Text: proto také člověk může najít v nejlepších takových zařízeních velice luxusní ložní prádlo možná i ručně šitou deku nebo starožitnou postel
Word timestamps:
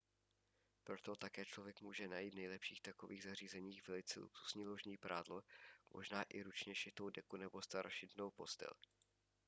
proto 0.83 1.15
také 1.15 1.45
člověk 1.45 1.81
může 1.81 2.07
najít 2.07 2.33
v 2.33 2.37
nejlepších 2.37 2.81
takových 2.81 3.23
zařízeních 3.23 3.87
velice 3.87 4.19
luxusní 4.19 4.65
ložní 4.67 4.97
prádlo 4.97 5.41
možná 5.93 6.23
i 6.23 6.41
ručně 6.43 6.75
šitou 6.75 7.09
deku 7.09 7.37
nebo 7.37 7.61
starožitnou 7.61 8.31
postel 8.31 8.71